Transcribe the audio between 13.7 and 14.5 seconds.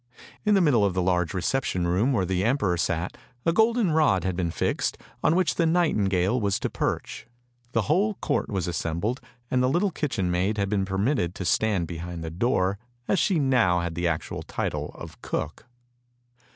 had the actual